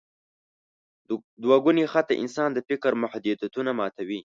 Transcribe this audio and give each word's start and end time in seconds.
دوګوني 1.41 1.83
خط 1.91 2.05
د 2.09 2.13
انسان 2.23 2.49
د 2.53 2.59
فکر 2.69 2.91
محدودیتونه 3.03 3.71
ماتوي. 3.79 4.19